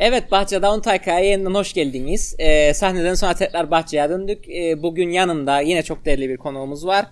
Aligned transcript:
Evet 0.00 0.30
Bahçe 0.30 0.62
Down 0.62 0.80
Tayka'ya 0.80 1.18
yeniden 1.18 1.54
hoş 1.54 1.72
geldiniz. 1.72 2.36
Ee, 2.38 2.74
sahneden 2.74 3.14
sonra 3.14 3.34
tekrar 3.34 3.70
Bahçe'ye 3.70 4.08
döndük. 4.08 4.48
Ee, 4.48 4.82
bugün 4.82 5.10
yanımda 5.10 5.60
yine 5.60 5.82
çok 5.82 6.04
değerli 6.04 6.28
bir 6.28 6.36
konuğumuz 6.36 6.86
var. 6.86 7.06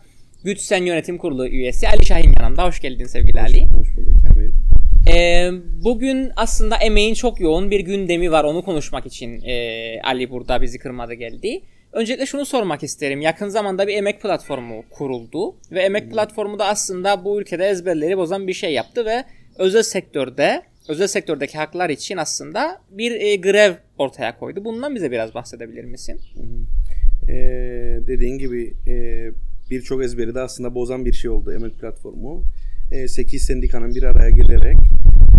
Güçsen 0.44 0.82
Yönetim 0.82 1.18
Kurulu 1.18 1.46
üyesi 1.46 1.88
Ali 1.88 2.06
Şahin 2.06 2.34
yanımda. 2.40 2.64
Hoş 2.64 2.80
geldin 2.80 3.06
sevgili 3.06 3.40
Ali. 3.40 3.64
Hoş 3.64 3.96
bulduk 3.96 4.14
Emir. 4.30 4.50
Ee, 5.14 5.50
bugün 5.84 6.30
aslında 6.36 6.76
emeğin 6.76 7.14
çok 7.14 7.40
yoğun 7.40 7.70
bir 7.70 7.80
gündemi 7.80 8.32
var. 8.32 8.44
Onu 8.44 8.64
konuşmak 8.64 9.06
için 9.06 9.40
e, 9.40 10.00
Ali 10.02 10.30
burada 10.30 10.62
bizi 10.62 10.78
kırmadı 10.78 11.14
geldi. 11.14 11.60
Öncelikle 11.92 12.26
şunu 12.26 12.46
sormak 12.46 12.82
isterim. 12.82 13.20
Yakın 13.20 13.48
zamanda 13.48 13.86
bir 13.86 13.94
emek 13.94 14.22
platformu 14.22 14.84
kuruldu. 14.90 15.56
Ve 15.72 15.80
emek 15.80 16.10
platformu 16.10 16.58
da 16.58 16.66
aslında 16.66 17.24
bu 17.24 17.40
ülkede 17.40 17.66
ezberleri 17.66 18.18
bozan 18.18 18.46
bir 18.46 18.54
şey 18.54 18.72
yaptı 18.72 19.04
ve 19.04 19.24
özel 19.58 19.82
sektörde 19.82 20.62
özel 20.88 21.06
sektördeki 21.06 21.58
haklar 21.58 21.90
için 21.90 22.16
aslında 22.16 22.80
bir 22.90 23.20
e, 23.20 23.36
grev 23.36 23.74
ortaya 23.98 24.38
koydu. 24.38 24.64
Bundan 24.64 24.94
bize 24.94 25.10
biraz 25.10 25.34
bahsedebilir 25.34 25.84
misin? 25.84 26.20
Ee, 27.28 28.00
dediğin 28.06 28.38
gibi 28.38 28.74
e, 28.86 29.26
birçok 29.70 30.04
ezberi 30.04 30.34
de 30.34 30.40
aslında 30.40 30.74
bozan 30.74 31.04
bir 31.04 31.12
şey 31.12 31.30
oldu 31.30 31.52
emek 31.52 31.80
platformu. 31.80 32.42
E, 32.92 33.08
8 33.08 33.42
sendikanın 33.42 33.94
bir 33.94 34.02
araya 34.02 34.30
gelerek 34.30 34.76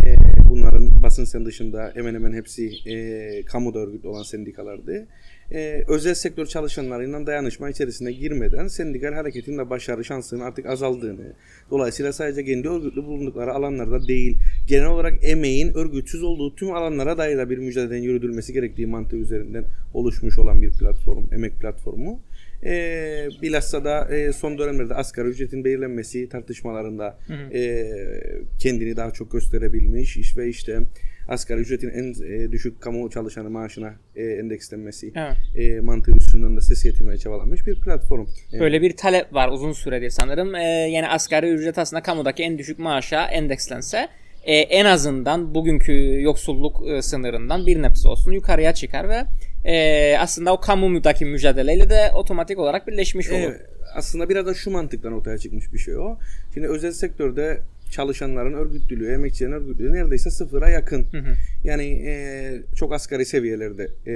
e, 0.08 0.16
bunların 0.50 1.04
basın 1.04 1.24
sen 1.24 1.46
dışında 1.46 1.92
hemen 1.96 2.14
hemen 2.14 2.34
hepsi 2.34 2.72
e, 2.90 3.46
kamuda 3.46 3.80
örgütlü 3.80 4.08
olan 4.08 4.24
sendikalardı. 4.24 5.08
E, 5.52 5.84
özel 5.88 6.14
sektör 6.14 6.46
çalışanlarıyla 6.46 7.28
dayanışma 7.28 7.70
içerisine 7.70 8.12
girmeden 8.12 8.68
sendikal 8.68 9.14
hareketin 9.14 9.58
de 9.58 9.70
başarı 9.70 10.06
şansının 10.06 10.42
artık 10.42 10.66
azaldığını, 10.66 11.34
dolayısıyla 11.72 12.14
sadece 12.14 12.46
kendi 12.46 12.70
örgütlü 12.70 13.04
bulundukları 13.04 13.54
alanlarda 13.54 14.08
değil, 14.08 14.38
genel 14.68 14.86
olarak 14.86 15.14
emeğin 15.22 15.74
örgütsüz 15.74 16.24
olduğu 16.24 16.56
tüm 16.56 16.74
alanlara 16.74 17.18
dair 17.18 17.50
bir 17.50 17.58
mücadelenin 17.58 18.02
yürütülmesi 18.04 18.54
gerektiği 18.54 18.88
mantığı 18.88 19.18
üzerinden 19.18 19.66
oluşmuş 19.94 20.40
olan 20.40 20.62
bir 20.62 20.72
platform, 20.72 21.34
emek 21.34 21.54
platformu. 21.60 22.22
E, 22.64 23.28
bilhassa 23.42 23.86
da 23.86 24.16
e, 24.16 24.34
son 24.34 24.58
dönemlerde 24.58 24.94
asgari 24.94 25.28
ücretin 25.28 25.66
belirlenmesi 25.66 26.30
tartışmalarında 26.30 27.18
e, 27.54 27.88
kendini 28.60 28.96
daha 28.96 29.12
çok 29.12 29.32
gösterebilmiş 29.32 30.18
iş 30.18 30.38
ve 30.38 30.50
işte 30.50 30.80
asgari 31.28 31.60
ücretin 31.60 31.90
en 31.90 32.14
e, 32.32 32.52
düşük 32.52 32.82
kamu 32.82 33.10
çalışanı 33.10 33.50
maaşına 33.50 33.94
e, 34.16 34.24
endekslenmesi 34.24 35.12
Evet. 35.16 35.36
e, 35.58 35.80
mantığı 35.80 36.12
üstünden 36.12 36.58
de 36.58 36.62
ses 36.62 36.84
getirmeye 36.84 37.18
çabalanmış 37.18 37.68
bir 37.68 37.80
platform. 37.82 38.26
E, 38.54 38.60
Böyle 38.60 38.82
bir 38.82 38.98
talep 38.98 39.34
var 39.34 39.50
uzun 39.50 39.74
süredir 39.74 40.10
sanırım. 40.10 40.56
Ee, 40.56 40.62
yani 40.92 41.08
asgari 41.08 41.50
ücret 41.50 41.78
aslında 41.78 42.04
kamudaki 42.04 42.44
en 42.44 42.58
düşük 42.58 42.80
maaşa 42.80 43.26
endekslense 43.26 44.08
e, 44.44 44.56
en 44.56 44.86
azından 44.86 45.56
bugünkü 45.56 46.22
yoksulluk 46.22 46.90
e, 46.90 47.02
sınırından 47.02 47.68
bir 47.68 47.82
nebze 47.82 48.10
olsun 48.10 48.32
yukarıya 48.32 48.74
çıkar 48.74 49.10
ve 49.10 49.24
e, 49.72 50.18
aslında 50.18 50.54
o 50.54 50.60
kamudaki 50.60 51.26
mücadeleyle 51.26 51.90
de 51.90 52.12
otomatik 52.14 52.60
olarak 52.60 52.88
birleşmiş 52.88 53.30
olur. 53.30 53.40
Evet, 53.40 53.62
aslında 53.96 54.30
biraz 54.30 54.46
da 54.46 54.54
şu 54.54 54.72
mantıktan 54.72 55.14
ortaya 55.14 55.38
çıkmış 55.38 55.74
bir 55.74 55.80
şey 55.80 55.98
o. 55.98 56.18
Şimdi 56.54 56.68
özel 56.68 56.92
sektörde 56.92 57.62
çalışanların 57.92 58.54
örgütlülüğü, 58.54 59.14
emekçilerin 59.14 59.52
örgütlülüğü 59.52 59.94
neredeyse 59.94 60.32
sıfıra 60.32 60.70
yakın. 60.70 61.06
Yani 61.64 61.86
e, 61.86 62.14
çok 62.76 62.94
asgari 62.94 63.26
seviyelerde 63.26 63.88
e, 64.08 64.14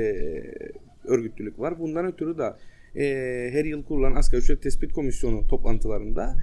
örgütlülük 1.05 1.59
var. 1.59 1.79
Bundan 1.79 2.05
ötürü 2.05 2.37
de 2.37 2.53
e, 2.95 3.49
her 3.53 3.65
yıl 3.65 3.83
kurulan 3.83 4.15
asgari 4.15 4.41
ücret 4.41 4.63
tespit 4.63 4.93
komisyonu 4.93 5.47
toplantılarında 5.47 6.35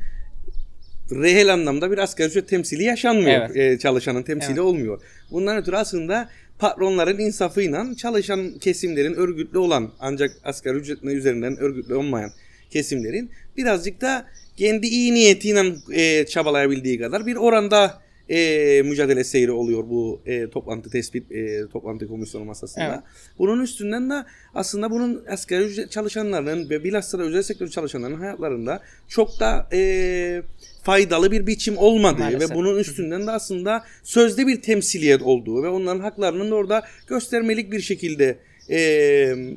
reel 1.12 1.52
anlamda 1.52 1.90
bir 1.90 1.98
asgari 1.98 2.28
ücret 2.28 2.48
temsili 2.48 2.82
yaşanmıyor. 2.84 3.50
Evet. 3.50 3.56
E, 3.56 3.78
çalışanın 3.78 4.22
temsili 4.22 4.52
Evet. 4.52 4.60
olmuyor. 4.60 5.00
Bundan 5.30 5.56
ötürü 5.56 5.76
aslında 5.76 6.28
patronların 6.58 7.18
insafıyla 7.18 7.86
çalışan 7.96 8.58
kesimlerin 8.58 9.14
örgütlü 9.14 9.58
olan 9.58 9.92
ancak 10.00 10.30
asgari 10.44 10.76
ücretin 10.76 11.08
üzerinden 11.08 11.56
örgütlü 11.56 11.94
olmayan 11.94 12.30
kesimlerin 12.70 13.30
birazcık 13.56 14.00
da 14.00 14.26
kendi 14.56 14.86
iyi 14.86 15.14
niyetiyle 15.14 15.74
e, 15.92 16.26
çabalayabildiği 16.26 16.98
kadar 16.98 17.26
bir 17.26 17.36
oranda 17.36 18.00
e, 18.28 18.82
mücadele 18.82 19.24
seyri 19.24 19.52
oluyor 19.52 19.84
bu 19.88 20.20
e, 20.26 20.50
toplantı 20.50 20.90
tespit 20.90 21.32
e, 21.32 21.68
toplantı 21.72 22.08
komisyonu 22.08 22.44
masasında. 22.44 22.84
Evet. 22.84 22.98
Bunun 23.38 23.62
üstünden 23.62 24.10
de 24.10 24.24
aslında 24.54 24.90
bunun 24.90 25.24
asgari 25.26 25.64
ücret 25.64 25.90
çalışanların 25.90 26.70
ve 26.70 26.84
bilhassa 26.84 27.18
da 27.18 27.22
özel 27.22 27.42
sektör 27.42 27.68
çalışanların 27.68 28.16
hayatlarında 28.16 28.82
çok 29.08 29.40
da 29.40 29.68
e, 29.72 30.42
faydalı 30.82 31.30
bir 31.30 31.46
biçim 31.46 31.78
olmadığı 31.78 32.18
Maalesef. 32.18 32.50
ve 32.50 32.54
bunun 32.54 32.78
üstünden 32.78 33.26
de 33.26 33.30
aslında 33.30 33.84
sözde 34.02 34.46
bir 34.46 34.62
temsiliyet 34.62 35.22
olduğu 35.22 35.62
ve 35.62 35.68
onların 35.68 36.00
haklarının 36.00 36.50
da 36.50 36.54
orada 36.54 36.82
göstermelik 37.06 37.72
bir 37.72 37.80
şekilde 37.80 38.38
e, 38.70 38.78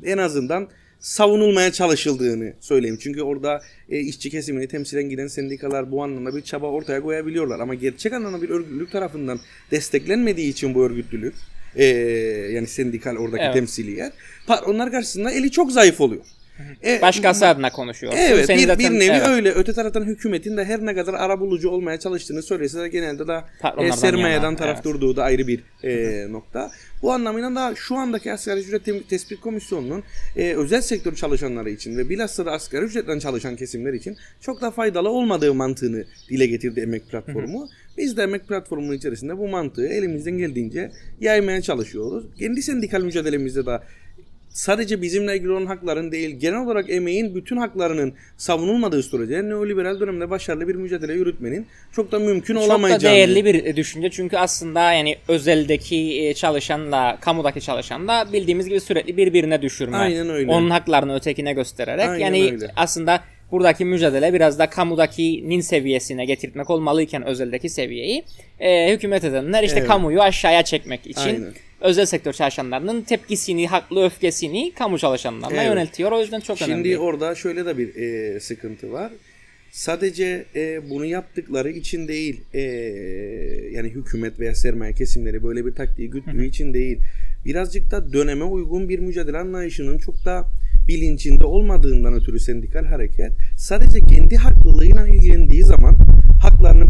en 0.04 0.18
azından 0.18 0.68
savunulmaya 1.02 1.72
çalışıldığını 1.72 2.52
söyleyeyim. 2.60 2.98
Çünkü 3.00 3.22
orada 3.22 3.62
e, 3.88 4.00
işçi 4.00 4.30
kesimini 4.30 4.68
temsilen 4.68 5.08
giden 5.08 5.26
sendikalar 5.26 5.90
bu 5.90 6.02
anlamda 6.02 6.36
bir 6.36 6.42
çaba 6.42 6.66
ortaya 6.66 7.02
koyabiliyorlar. 7.02 7.60
Ama 7.60 7.74
gerçek 7.74 8.12
anlamda 8.12 8.42
bir 8.42 8.50
örgütlülük 8.50 8.92
tarafından 8.92 9.40
desteklenmediği 9.70 10.50
için 10.50 10.74
bu 10.74 10.84
örgütlülük 10.84 11.34
e, 11.76 11.84
yani 12.52 12.66
sendikal 12.66 13.16
oradaki 13.16 13.42
Evet. 13.44 13.54
temsiliyet 13.54 14.12
patronlar 14.46 14.90
karşısında 14.90 15.30
eli 15.30 15.50
çok 15.50 15.72
zayıf 15.72 16.00
oluyor. 16.00 16.24
E, 16.84 17.02
Başkası 17.02 17.46
adına 17.46 17.70
konuşuyorsun. 17.70 18.20
Evet 18.20 18.46
Senin 18.46 18.62
bir, 18.62 18.66
zaten- 18.66 18.94
bir 18.94 18.98
nevi 18.98 19.16
evet. 19.16 19.26
öyle. 19.26 19.50
Öte 19.52 19.72
taraftan 19.72 20.04
hükümetin 20.04 20.56
de 20.56 20.64
her 20.64 20.86
ne 20.86 20.94
kadar 20.94 21.14
arabulucu 21.14 21.68
olmaya 21.70 21.98
çalıştığını 21.98 22.42
söylese 22.42 22.80
de 22.80 22.88
genelde 22.88 23.26
de 23.26 23.40
e, 23.78 23.92
sermayeden 23.92 24.42
yana, 24.42 24.56
taraf 24.56 24.74
evet. 24.74 24.84
durduğu 24.84 25.16
da 25.16 25.24
ayrı 25.24 25.46
bir 25.46 25.64
e, 25.84 26.32
nokta. 26.32 26.70
Bu 27.02 27.12
anlamıyla 27.12 27.54
da 27.54 27.74
şu 27.76 27.96
andaki 27.96 28.32
asgari 28.32 28.60
ücret 28.60 29.08
tespit 29.08 29.40
komisyonunun 29.40 30.02
e, 30.36 30.54
özel 30.54 30.80
sektör 30.80 31.14
çalışanları 31.14 31.70
için 31.70 31.98
ve 31.98 32.08
bilhassa 32.08 32.46
da 32.46 32.52
asgari 32.52 32.84
ücretten 32.84 33.18
çalışan 33.18 33.56
kesimler 33.56 33.92
için 33.92 34.16
çok 34.40 34.60
da 34.60 34.70
faydalı 34.70 35.10
olmadığı 35.10 35.54
mantığını 35.54 36.04
dile 36.30 36.46
getirdi 36.46 36.80
emek 36.80 37.08
platformu. 37.10 37.68
Biz 37.98 38.16
de 38.16 38.22
emek 38.22 38.48
platformunun 38.48 38.92
içerisinde 38.92 39.38
bu 39.38 39.48
mantığı 39.48 39.86
elimizden 39.86 40.38
geldiğince 40.38 40.90
yaymaya 41.20 41.62
çalışıyoruz. 41.62 42.24
Kendi 42.38 42.62
sendikal 42.62 43.00
mücadelemizde 43.00 43.66
de 43.66 43.80
sadece 44.52 45.02
bizimle 45.02 45.36
ilgili 45.36 45.50
olan 45.50 45.66
hakların 45.66 46.12
değil, 46.12 46.30
genel 46.38 46.60
olarak 46.60 46.90
emeğin 46.90 47.34
bütün 47.34 47.56
haklarının 47.56 48.14
savunulmadığı 48.36 49.02
sürece 49.02 49.42
neoliberal 49.48 50.00
dönemde 50.00 50.30
başarılı 50.30 50.68
bir 50.68 50.74
mücadele 50.74 51.12
yürütmenin 51.12 51.66
çok 51.92 52.12
da 52.12 52.18
mümkün 52.18 52.54
Çok 52.54 52.62
da 52.62 52.66
olamayacağını. 52.66 53.14
değerli 53.16 53.44
bir 53.44 53.76
düşünce 53.76 54.10
çünkü 54.10 54.36
aslında 54.36 54.92
yani 54.92 55.16
özeldeki 55.28 56.22
e, 56.22 56.34
çalışanla 56.34 57.18
kamudaki 57.20 57.60
çalışan 57.60 58.08
da 58.08 58.32
bildiğimiz 58.32 58.68
gibi 58.68 58.80
sürekli 58.80 59.16
birbirine 59.16 59.62
düşürme. 59.62 59.96
Aynen 59.96 60.30
öyle. 60.30 60.50
Onun 60.50 60.70
haklarını 60.70 61.16
ötekine 61.16 61.52
göstererek 61.52 62.08
Aynen 62.08 62.24
yani 62.24 62.52
öyle. 62.52 62.70
aslında 62.76 63.20
buradaki 63.52 63.84
mücadele 63.84 64.34
biraz 64.34 64.58
da 64.58 64.70
kamudakinin 64.70 65.60
seviyesine 65.60 66.24
getirtmek 66.24 66.70
olmalıyken 66.70 67.26
özeldeki 67.26 67.68
seviyeyi 67.68 68.24
e, 68.60 68.92
hükümet 68.92 69.24
edenler 69.24 69.62
işte 69.62 69.78
Evet. 69.78 69.88
kamuyu 69.88 70.22
aşağıya 70.22 70.62
çekmek 70.62 71.06
için 71.06 71.20
Aynen. 71.20 71.52
Özel 71.82 72.06
sektör 72.06 72.32
çalışanlarının 72.32 73.02
tepkisini, 73.02 73.66
haklı 73.68 74.04
öfkesini 74.04 74.72
kamu 74.78 74.98
çalışanlarına 74.98 75.56
Evet. 75.62 75.66
yöneltiyor. 75.66 76.12
O 76.12 76.20
yüzden 76.20 76.40
çok 76.40 76.58
Şimdi 76.58 76.72
önemli. 76.72 76.98
orada 76.98 77.34
şöyle 77.34 77.66
de 77.66 77.78
bir 77.78 77.94
e, 77.96 78.40
sıkıntı 78.40 78.92
var. 78.92 79.12
Sadece 79.70 80.44
e, 80.56 80.90
bunu 80.90 81.04
yaptıkları 81.04 81.70
için 81.70 82.08
değil, 82.08 82.40
e, 82.54 82.60
yani 83.72 83.88
hükümet 83.88 84.40
veya 84.40 84.54
sermaye 84.54 84.92
kesimleri 84.92 85.42
böyle 85.42 85.66
bir 85.66 85.72
taktiği 85.74 86.10
güttüğü 86.10 86.46
için 86.46 86.74
değil, 86.74 86.98
birazcık 87.44 87.90
da 87.90 88.12
döneme 88.12 88.44
uygun 88.44 88.88
bir 88.88 88.98
mücadele 88.98 89.38
anlayışının 89.38 89.98
çok 89.98 90.24
da 90.24 90.44
bilincinde 90.88 91.44
olmadığından 91.44 92.14
ötürü 92.14 92.40
sendikal 92.40 92.84
hareket 92.84 93.30
sadece 93.56 93.98
kendi 93.98 94.36
haklılığıyla 94.36 95.06
ilgilendiği 95.08 95.62
zaman 95.62 95.98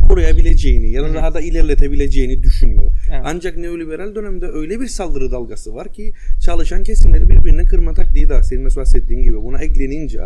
koruyabileceğini 0.09 0.91
ya 0.91 1.03
da 1.03 1.15
daha 1.15 1.35
da 1.35 1.41
ilerletebileceğini 1.41 2.43
düşünüyor. 2.43 2.91
Evet. 3.11 3.21
Ancak 3.25 3.57
neoliberal 3.57 4.15
dönemde 4.15 4.47
öyle 4.47 4.81
bir 4.81 4.87
saldırı 4.87 5.31
dalgası 5.31 5.75
var 5.75 5.93
ki 5.93 6.13
çalışan 6.45 6.83
kesimleri 6.83 7.29
birbirine 7.29 7.65
kırma 7.65 7.95
taktiği 7.95 8.29
de 8.29 8.43
senin 8.43 8.71
de 8.71 8.77
bahsettiğin 8.77 9.23
gibi 9.23 9.43
buna 9.43 9.63
eklenince 9.63 10.21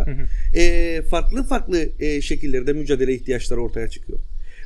e, 0.57 1.03
farklı 1.03 1.43
farklı 1.43 1.89
e, 2.01 2.21
şekillerde 2.21 2.73
mücadele 2.73 3.15
ihtiyaçları 3.15 3.61
ortaya 3.61 3.89
çıkıyor. 3.89 4.19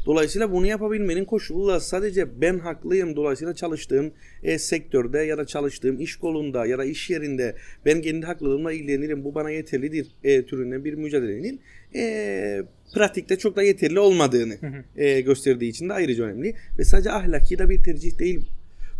Dolayısıyla 0.06 0.52
bunu 0.52 0.66
yapabilmenin 0.66 1.24
koşulu 1.24 1.68
da 1.68 1.80
sadece 1.80 2.40
ben 2.40 2.58
haklıyım 2.58 3.16
dolayısıyla 3.16 3.54
çalıştığım 3.54 4.12
e, 4.42 4.58
sektörde 4.58 5.18
ya 5.18 5.38
da 5.38 5.46
çalıştığım 5.46 6.00
iş 6.00 6.16
kolunda 6.16 6.66
ya 6.66 6.78
da 6.78 6.84
iş 6.84 7.10
yerinde 7.10 7.56
ben 7.86 8.02
kendi 8.02 8.26
haklılığımla 8.26 8.72
ilgilenirim 8.72 9.24
bu 9.24 9.34
bana 9.34 9.50
yeterlidir 9.50 10.06
e, 10.24 10.46
türünden 10.46 10.84
bir 10.84 10.94
mücadelenin 10.94 11.60
e, 11.94 12.62
pratikte 12.94 13.37
çok 13.38 13.56
da 13.56 13.62
yeterli 13.62 14.00
olmadığını 14.00 14.56
e, 14.96 15.20
gösterdiği 15.20 15.69
için 15.69 15.88
de 15.88 15.92
ayrıca 15.92 16.25
önemli 16.25 16.54
ve 16.78 16.84
sadece 16.84 17.10
ahlaki 17.10 17.58
de 17.58 17.69
bir 17.69 17.82
tercih 17.82 18.19
değil 18.19 18.40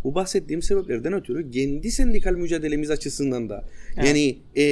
bu 0.05 0.15
bahsettiğim 0.15 0.63
sebeplerden 0.63 1.13
ötürü 1.13 1.51
kendi 1.51 1.91
sendikal 1.91 2.33
mücadelemiz 2.33 2.91
açısından 2.91 3.49
da 3.49 3.65
yani 3.97 4.39
e, 4.57 4.65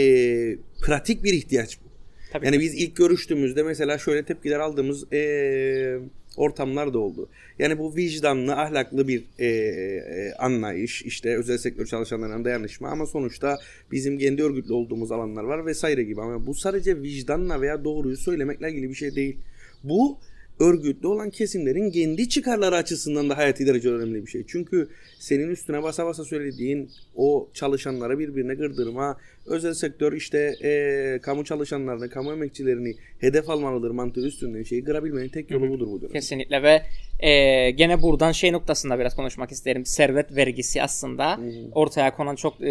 pratik 0.82 1.24
bir 1.24 1.32
ihtiyaç 1.32 1.78
bu. 1.80 1.88
Tabii. 2.32 2.46
Yani 2.46 2.60
biz 2.60 2.74
ilk 2.74 2.96
görüştüğümüzde 2.96 3.62
mesela 3.62 3.98
şöyle 3.98 4.24
tepkiler 4.24 4.58
aldığımız 4.58 5.12
e, 5.12 5.98
ortamlar 6.38 6.94
da 6.94 6.98
oldu. 6.98 7.28
Yani 7.58 7.78
bu 7.78 7.96
vicdanlı, 7.96 8.56
ahlaklı 8.56 9.08
bir 9.08 9.24
e, 9.38 9.46
e, 9.46 10.32
anlayış, 10.38 11.02
işte 11.02 11.36
özel 11.36 11.58
sektör 11.58 11.86
çalışanlarına 11.86 12.44
dayanışma 12.44 12.88
ama 12.88 13.06
sonuçta 13.06 13.58
bizim 13.92 14.18
kendi 14.18 14.42
örgütlü 14.42 14.72
olduğumuz 14.72 15.12
alanlar 15.12 15.44
var 15.44 15.66
vesaire 15.66 16.02
gibi. 16.02 16.20
Ama 16.20 16.46
bu 16.46 16.54
sadece 16.54 17.02
vicdanla 17.02 17.60
veya 17.60 17.84
doğruyu 17.84 18.16
söylemekle 18.16 18.70
ilgili 18.70 18.88
bir 18.88 18.94
şey 18.94 19.14
değil. 19.14 19.36
Bu 19.84 20.18
örgütlü 20.60 21.08
olan 21.08 21.30
kesimlerin 21.30 21.90
kendi 21.90 22.28
çıkarları 22.28 22.76
açısından 22.76 23.30
da 23.30 23.36
hayati 23.36 23.66
derece 23.66 23.90
önemli 23.90 24.26
bir 24.26 24.30
şey. 24.30 24.44
Çünkü 24.48 24.88
senin 25.18 25.48
üstüne 25.48 25.82
basa 25.82 26.06
basa 26.06 26.24
söylediğin 26.24 26.90
o 27.16 27.48
çalışanlara 27.54 28.18
birbirine 28.18 28.54
gırdırma, 28.54 29.16
özel 29.46 29.74
sektör 29.74 30.12
işte 30.12 30.54
e, 30.62 31.18
kamu 31.22 31.44
çalışanlarını, 31.44 32.10
kamu 32.10 32.32
emekçilerini 32.32 32.94
hedef 33.20 33.50
almalıdır 33.50 33.90
mantığı 33.90 34.26
üstünden 34.26 34.62
şeyi 34.62 34.84
kırabilmenin 34.84 35.28
tek 35.28 35.50
yolu 35.50 35.68
budur 35.68 35.86
bu 35.86 36.00
dönem. 36.00 36.12
Kesinlikle 36.12 36.62
ve 36.62 36.82
e, 37.20 37.70
gene 37.70 38.02
buradan 38.02 38.32
şey 38.32 38.52
noktasında 38.52 38.98
biraz 38.98 39.16
konuşmak 39.16 39.52
isterim. 39.52 39.86
Servet 39.86 40.36
vergisi 40.36 40.82
aslında 40.82 41.38
Hı-hı. 41.38 41.70
ortaya 41.72 42.16
konan 42.16 42.34
çok 42.34 42.60
e, 42.60 42.66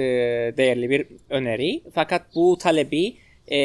değerli 0.57 0.89
bir 0.89 1.05
öneri. 1.29 1.81
Fakat 1.93 2.35
bu 2.35 2.57
talebi 2.57 3.15
e, 3.51 3.59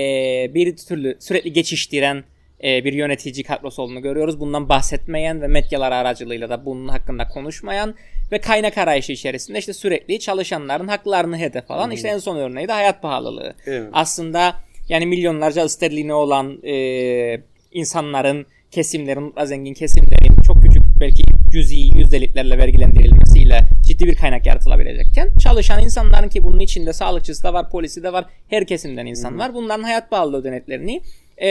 bir 0.54 0.76
türlü 0.76 1.16
sürekli 1.20 1.52
geçiştiren 1.52 2.24
e, 2.64 2.84
bir 2.84 2.92
yönetici 2.92 3.44
kadrosu 3.44 3.82
olduğunu 3.82 4.02
görüyoruz. 4.02 4.40
Bundan 4.40 4.68
bahsetmeyen 4.68 5.42
ve 5.42 5.46
medyalar 5.46 5.92
aracılığıyla 5.92 6.50
da 6.50 6.66
bunun 6.66 6.88
hakkında 6.88 7.28
konuşmayan 7.28 7.94
ve 8.32 8.38
kaynak 8.40 8.78
arayışı 8.78 9.12
içerisinde 9.12 9.58
işte 9.58 9.72
sürekli 9.72 10.20
çalışanların 10.20 10.88
haklarını 10.88 11.38
hedef 11.38 11.70
alan 11.70 11.86
hmm. 11.86 11.92
işte 11.92 12.08
en 12.08 12.18
son 12.18 12.36
örneği 12.36 12.68
de 12.68 12.72
hayat 12.72 13.02
pahalılığı. 13.02 13.54
Evet. 13.66 13.90
Aslında 13.92 14.54
yani 14.88 15.06
milyonlarca 15.06 15.68
sterline 15.68 16.14
olan 16.14 16.62
e, 16.62 17.40
insanların 17.72 18.46
kesimlerin, 18.70 19.34
zengin 19.44 19.74
kesimlerin 19.74 20.42
çok 20.42 20.62
küçük 20.62 20.82
belki 21.00 21.22
cüzi 21.52 21.98
yüzdeliklerle 21.98 22.58
vergilendirilmesiyle 22.58 23.60
ciddi 23.82 24.06
bir 24.06 24.16
kaynak 24.16 24.46
yaratılabilecekken 24.46 25.28
çalışan 25.38 25.82
insanların 25.82 26.28
ki 26.28 26.44
bunun 26.44 26.60
içinde 26.60 26.92
sağlıkçısı 26.92 27.42
da 27.42 27.54
var, 27.54 27.70
polisi 27.70 28.02
de 28.02 28.12
var, 28.12 28.24
her 28.48 28.66
kesimden 28.66 29.06
insan 29.06 29.38
var. 29.38 29.54
Bunların 29.54 29.82
hayat 29.82 30.10
pahalılığı 30.10 30.40
ödenetlerini 30.40 31.00
e, 31.42 31.48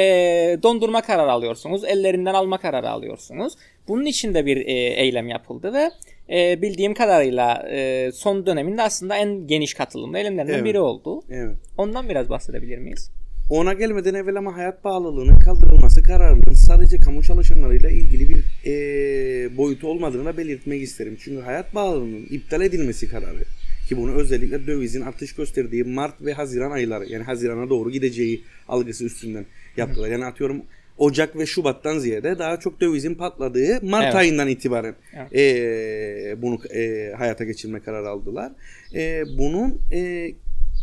dondurma 0.64 1.02
kararı 1.02 1.32
alıyorsunuz. 1.32 1.84
Ellerinden 1.86 2.34
alma 2.34 2.58
kararı 2.58 2.90
alıyorsunuz. 2.90 3.54
Bunun 3.88 4.06
için 4.06 4.34
de 4.34 4.46
bir 4.46 4.58
e, 4.58 4.74
eylem 4.74 5.28
yapıldı 5.28 5.74
ve 5.74 5.92
e, 6.38 6.62
bildiğim 6.62 6.94
kadarıyla 6.94 7.70
e, 7.72 8.12
son 8.14 8.46
döneminde 8.46 8.82
aslında 8.82 9.16
en 9.16 9.48
geniş 9.48 9.74
katılımlı 9.74 10.18
eylemlerden 10.18 10.54
evet. 10.54 10.66
biri 10.66 10.80
oldu. 10.80 11.24
Evet. 11.30 11.56
Ondan 11.78 12.10
biraz 12.10 12.30
bahsedebilir 12.30 12.78
miyiz? 12.78 13.12
Ona 13.50 13.74
gelmeden 13.74 14.14
evvel 14.14 14.36
ama 14.36 14.58
hayat 14.58 14.84
bağlılığının 14.84 15.40
kaldırılması 15.40 16.04
kararının 16.04 16.54
sadece 16.54 16.98
kamu 16.98 17.24
çalışanlarıyla 17.24 17.90
ilgili 17.90 18.30
bir 18.30 18.44
e, 18.66 19.58
boyutu 19.58 19.88
olmadığını 19.88 20.38
belirtmek 20.38 20.82
isterim. 20.82 21.18
Çünkü 21.20 21.42
hayat 21.42 21.76
bağlılığının 21.76 22.26
iptal 22.30 22.62
edilmesi 22.62 23.10
kararı 23.10 23.44
ki 23.90 23.98
bunu 23.98 24.12
özellikle 24.12 24.68
dövizin 24.68 25.02
artış 25.02 25.36
gösterdiği 25.36 25.84
Mart 25.84 26.22
ve 26.22 26.34
Haziran 26.34 26.72
ayları 26.72 27.06
yani 27.06 27.24
Haziran'a 27.24 27.70
doğru 27.70 27.92
gideceği 27.92 28.44
algısı 28.68 29.06
üstünden 29.06 29.46
yaptılar. 29.78 30.10
Yani 30.10 30.26
atıyorum 30.26 30.62
Ocak 30.98 31.38
ve 31.38 31.46
Şubat'tan 31.46 32.00
ziyade 32.00 32.40
daha 32.40 32.60
çok 32.60 32.82
dövizin 32.82 33.16
patladığı 33.16 33.80
Mart 33.82 34.04
evet. 34.04 34.16
ayından 34.16 34.48
itibaren 34.48 34.96
evet. 35.14 35.36
e, 35.36 36.42
bunu 36.42 36.60
e, 36.76 37.12
hayata 37.18 37.44
geçirme 37.44 37.80
kararı 37.80 38.10
aldılar. 38.10 38.52
E, 38.96 39.24
bunun 39.38 39.82
e, 39.92 40.32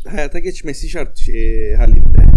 hayata 0.07 0.39
geçmesi 0.39 0.89
şart 0.89 1.29
e, 1.29 1.75
halinde 1.75 2.29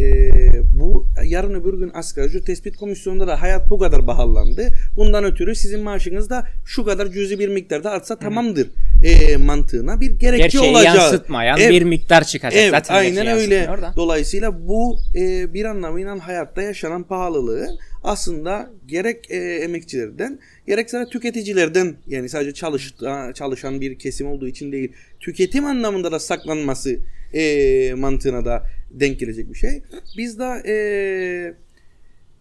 e, 0.00 0.50
bu 0.78 1.06
yarın 1.24 1.54
öbür 1.54 1.78
gün 1.78 1.90
asgari 1.94 2.26
ücret 2.26 2.46
tespit 2.46 2.76
komisyonunda 2.76 3.26
da 3.26 3.42
hayat 3.42 3.70
bu 3.70 3.78
kadar 3.78 4.06
bahallandı. 4.06 4.68
Bundan 4.96 5.24
ötürü 5.24 5.54
sizin 5.54 5.80
maaşınız 5.80 6.30
da 6.30 6.46
şu 6.64 6.84
kadar 6.84 7.06
cüzi 7.06 7.38
bir 7.38 7.48
miktarda 7.48 7.90
artsa 7.90 8.14
Hı. 8.14 8.18
tamamdır 8.18 8.70
e, 9.04 9.36
mantığına 9.36 10.00
bir 10.00 10.10
gerekçe 10.10 10.42
Gerçeği 10.42 10.70
olacak. 10.70 10.96
yansıtmayan 10.96 11.58
evet. 11.60 11.70
bir 11.70 11.82
miktar 11.82 12.24
çıkacak. 12.24 12.60
Evet, 12.62 12.70
Zaten 12.70 12.94
aynen 12.94 13.26
öyle. 13.26 13.68
Dolayısıyla 13.96 14.68
bu 14.68 14.98
e, 15.14 15.54
bir 15.54 15.64
anlamıyla 15.64 16.26
hayatta 16.26 16.62
yaşanan 16.62 17.02
pahalılığı 17.02 17.68
aslında 18.04 18.70
gerek 18.86 19.30
e, 19.30 19.36
emekçilerden 19.36 20.38
gerekse 20.66 21.06
tüketicilerden 21.12 21.96
yani 22.06 22.28
sadece 22.28 22.54
çalış, 22.54 22.94
çalışan 23.34 23.80
bir 23.80 23.98
kesim 23.98 24.26
olduğu 24.26 24.48
için 24.48 24.72
değil 24.72 24.92
tüketim 25.20 25.64
anlamında 25.64 26.12
da 26.12 26.18
saklanması 26.20 26.98
e, 27.34 27.94
mantığına 27.94 28.44
da 28.44 28.62
denk 28.90 29.20
gelecek 29.20 29.52
bir 29.52 29.58
şey. 29.58 29.82
Biz 30.16 30.38
de 30.38 30.62
e, 30.66 30.74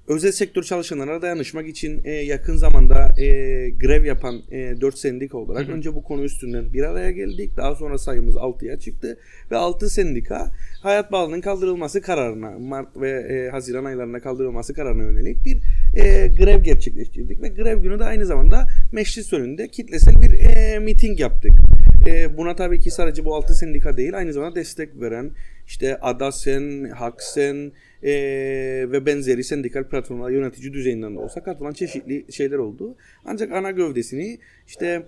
özel 0.07 0.31
sektör 0.31 0.63
çalışanlara 0.63 1.21
dayanışmak 1.21 1.67
için 1.67 2.01
e, 2.03 2.11
yakın 2.11 2.55
zamanda 2.55 3.13
e, 3.17 3.25
grev 3.69 4.05
yapan 4.05 4.41
e, 4.51 4.81
4 4.81 4.97
sendika 4.97 5.37
olarak 5.37 5.67
hı 5.67 5.71
hı. 5.71 5.75
önce 5.75 5.95
bu 5.95 6.03
konu 6.03 6.23
üstünden 6.23 6.73
bir 6.73 6.83
araya 6.83 7.11
geldik. 7.11 7.57
Daha 7.57 7.75
sonra 7.75 7.97
sayımız 7.97 8.35
6'ya 8.35 8.79
çıktı 8.79 9.17
ve 9.51 9.57
6 9.57 9.89
sendika 9.89 10.51
hayat 10.81 11.11
bağlılığının 11.11 11.41
kaldırılması 11.41 12.01
kararına 12.01 12.51
Mart 12.59 12.97
ve 13.01 13.09
e, 13.09 13.49
Haziran 13.49 13.85
aylarında 13.85 14.19
kaldırılması 14.19 14.73
kararına 14.73 15.03
yönelik 15.03 15.45
bir 15.45 15.57
e, 15.95 16.27
grev 16.27 16.63
gerçekleştirdik 16.63 17.41
ve 17.41 17.47
grev 17.47 17.81
günü 17.81 17.99
de 17.99 18.03
aynı 18.03 18.25
zamanda 18.25 18.67
meclis 18.91 19.33
önünde 19.33 19.67
kitlesel 19.67 20.21
bir 20.21 20.39
e, 20.39 20.79
miting 20.79 21.19
yaptık. 21.19 21.51
E, 22.07 22.37
buna 22.37 22.55
tabii 22.55 22.79
ki 22.79 22.91
sadece 22.91 23.25
bu 23.25 23.35
6 23.35 23.53
sendika 23.53 23.97
değil 23.97 24.17
aynı 24.17 24.33
zamanda 24.33 24.55
destek 24.55 25.01
veren 25.01 25.31
işte 25.67 25.97
ADASEN, 26.01 26.89
HAKSEN, 26.89 27.71
e, 28.03 28.11
ve 28.91 29.05
benzeri 29.05 29.43
sendikal 29.43 29.83
platformlar 29.83 30.29
yönetici 30.29 30.73
düzeyinden 30.73 31.15
de 31.15 31.19
olsa 31.19 31.43
katılan 31.43 31.73
çeşitli 31.73 32.25
şeyler 32.31 32.57
oldu. 32.57 32.95
Ancak 33.25 33.51
ana 33.51 33.71
gövdesini 33.71 34.39
işte 34.67 35.03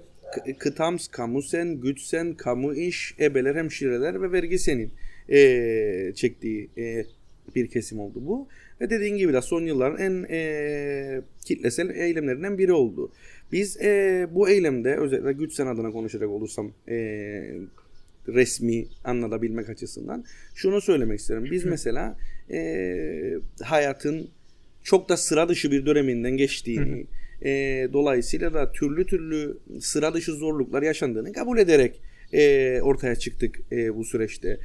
Kıtams, 0.60 1.08
Kamusen, 1.08 1.82
Gütsen, 1.82 2.34
Kamu 2.34 2.74
İş, 2.74 3.16
Ebeler, 3.20 3.56
Hemşireler 3.56 4.22
ve 4.22 4.32
Vergi 4.32 4.60
Sen'in 4.60 4.92
e, 5.30 6.14
çektiği 6.16 6.70
e, 6.78 7.06
bir 7.56 7.68
kesim 7.68 8.00
oldu 8.00 8.20
bu. 8.22 8.48
Ve 8.82 8.90
dediğin 8.90 9.18
gibi 9.18 9.34
de 9.34 9.42
son 9.42 9.62
yılların 9.62 10.00
en 10.00 10.26
e, 10.30 11.22
kitlesel 11.46 11.90
eylemlerinden 11.90 12.58
biri 12.58 12.74
oldu. 12.74 13.12
Biz 13.52 13.82
e, 13.82 14.28
bu 14.32 14.50
eylemde 14.50 14.96
özellikle 14.96 15.34
Gütsen 15.34 15.68
adına 15.68 15.92
konuşacak 15.92 16.30
olursam 16.30 16.72
e, 16.88 16.96
resmi 18.28 18.86
anlatabilmek 19.04 19.70
açısından 19.70 20.26
şunu 20.56 20.82
söylemek 20.82 21.20
isterim. 21.20 21.48
Biz 21.52 21.66
mesela 21.66 22.18
e, 22.52 23.34
hayatın 23.64 24.30
çok 24.84 25.10
da 25.10 25.18
sıra 25.18 25.50
dışı 25.50 25.72
bir 25.72 25.86
döneminden 25.86 26.38
geçtiğini, 26.38 27.06
e, 27.42 27.50
dolayısıyla 27.94 28.54
da 28.54 28.72
türlü 28.72 29.06
türlü 29.06 29.58
sıra 29.80 30.14
dışı 30.14 30.32
zorluklar 30.32 30.82
yaşandığını 30.82 31.34
kabul 31.34 31.58
ederek 31.58 32.02
e, 32.34 32.82
ortaya 32.82 33.16
çıktık 33.16 33.60
e, 33.72 33.96
bu 33.96 34.04
süreçte. 34.04 34.60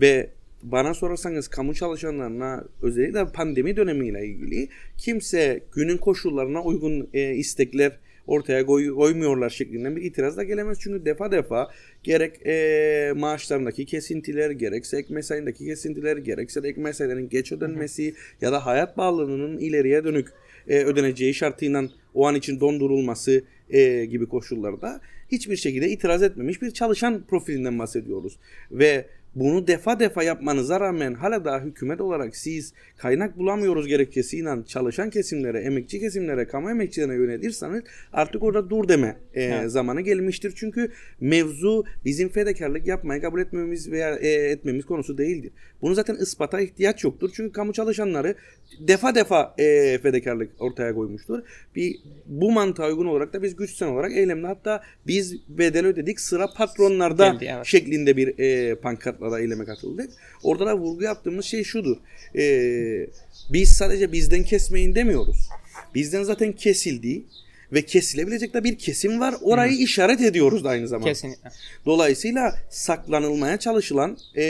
Ve 0.00 0.30
bana 0.64 0.94
sorarsanız 0.94 1.48
kamu 1.48 1.74
çalışanlarına 1.74 2.64
özellikle 2.82 3.26
pandemi 3.26 3.76
dönemiyle 3.76 4.26
ilgili 4.26 4.68
kimse 4.98 5.60
günün 5.74 5.96
koşullarına 5.96 6.62
uygun 6.62 7.08
e, 7.14 7.34
istekler 7.34 7.92
ortaya 8.26 8.66
koy, 8.66 8.94
koymuyorlar 8.94 9.50
şeklinde 9.50 9.96
bir 9.96 10.02
itiraz 10.02 10.36
da 10.36 10.44
gelemez. 10.44 10.78
Çünkü 10.80 11.04
defa 11.04 11.32
defa 11.32 11.70
gerek 12.02 12.46
e, 12.46 13.12
maaşlarındaki 13.16 13.86
kesintiler, 13.86 14.50
gerekse 14.50 14.98
ek 14.98 15.14
mesaindeki 15.14 15.64
kesintiler, 15.64 16.16
gerekse 16.16 16.62
de 16.62 16.68
ek 16.68 16.80
mesailerin 16.80 17.28
geç 17.28 17.52
ödenmesi 17.52 18.10
hı 18.10 18.14
hı. 18.14 18.44
ya 18.44 18.52
da 18.52 18.66
hayat 18.66 18.96
bağlılığının 18.96 19.58
ileriye 19.58 20.04
dönük 20.04 20.28
e, 20.68 20.84
ödeneceği 20.84 21.34
şartıyla 21.34 21.84
o 22.14 22.26
an 22.26 22.34
için 22.34 22.60
dondurulması 22.60 23.44
e, 23.70 24.04
gibi 24.04 24.26
koşullarda 24.26 25.00
hiçbir 25.32 25.56
şekilde 25.56 25.88
itiraz 25.88 26.22
etmemiş 26.22 26.62
bir 26.62 26.70
çalışan 26.70 27.24
profilinden 27.28 27.78
bahsediyoruz. 27.78 28.38
Ve 28.70 29.06
bunu 29.34 29.66
defa 29.66 30.00
defa 30.00 30.22
yapmanıza 30.22 30.80
rağmen 30.80 31.14
hala 31.14 31.44
daha 31.44 31.60
hükümet 31.60 32.00
olarak 32.00 32.36
siz 32.36 32.72
kaynak 32.96 33.38
bulamıyoruz 33.38 33.86
gerekçesiyle 33.86 34.50
çalışan 34.66 35.10
kesimlere, 35.10 35.60
emekçi 35.60 36.00
kesimlere, 36.00 36.46
kamu 36.46 36.70
emekçilerine 36.70 37.14
yönelirseniz 37.14 37.82
artık 38.12 38.42
orada 38.42 38.70
dur 38.70 38.88
deme 38.88 39.16
e, 39.34 39.68
zamanı 39.68 40.00
gelmiştir. 40.00 40.52
Çünkü 40.56 40.90
mevzu 41.20 41.84
bizim 42.04 42.28
fedakarlık 42.28 42.86
yapmayı 42.86 43.22
kabul 43.22 43.40
etmemiz 43.40 43.90
veya 43.90 44.16
e, 44.16 44.28
etmemiz 44.28 44.84
konusu 44.84 45.18
değildir. 45.18 45.52
Bunu 45.82 45.94
zaten 45.94 46.14
ispata 46.14 46.60
ihtiyaç 46.60 47.04
yoktur. 47.04 47.30
Çünkü 47.34 47.52
kamu 47.52 47.72
çalışanları 47.72 48.34
defa 48.80 49.14
defa 49.14 49.54
e, 49.58 49.98
fedakarlık 49.98 50.50
ortaya 50.58 50.94
koymuştur. 50.94 51.42
Bir, 51.76 51.96
bu 52.26 52.52
mantığa 52.52 52.88
uygun 52.88 53.06
olarak 53.06 53.32
da 53.32 53.42
biz 53.42 53.56
güçsen 53.56 53.86
olarak 53.86 54.12
eylemde 54.12 54.46
hatta 54.46 54.82
biz 55.06 55.48
bedel 55.48 55.86
ödedik 55.86 56.20
sıra 56.20 56.46
patronlarda 56.56 57.28
Geldi, 57.28 57.50
evet. 57.54 57.66
şeklinde 57.66 58.16
bir 58.16 58.38
e, 58.38 58.74
pankartla 58.74 59.23
da 59.32 59.40
eyleme 59.40 59.64
katıldık. 59.64 60.10
Orada 60.42 60.66
da 60.66 60.78
vurgu 60.78 61.02
yaptığımız 61.02 61.44
şey 61.44 61.64
şudur. 61.64 61.96
E, 62.36 63.06
biz 63.52 63.68
sadece 63.68 64.12
bizden 64.12 64.42
kesmeyin 64.42 64.94
demiyoruz. 64.94 65.48
Bizden 65.94 66.22
zaten 66.22 66.52
kesildiği 66.52 67.24
ve 67.72 67.82
kesilebilecek 67.82 68.54
de 68.54 68.64
bir 68.64 68.78
kesim 68.78 69.20
var. 69.20 69.34
Orayı 69.42 69.78
Hı. 69.78 69.82
işaret 69.82 70.20
ediyoruz 70.20 70.64
da 70.64 70.68
aynı 70.68 70.88
zamanda. 70.88 71.08
Kesinlikle. 71.08 71.50
Dolayısıyla 71.86 72.54
saklanılmaya 72.70 73.56
çalışılan 73.56 74.18
e, 74.36 74.44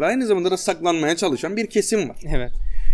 ve 0.00 0.06
aynı 0.06 0.26
zamanda 0.26 0.50
da 0.50 0.56
saklanmaya 0.56 1.16
çalışan 1.16 1.56
bir 1.56 1.66
kesim 1.66 2.08
var. 2.08 2.16
Evet. 2.28 2.50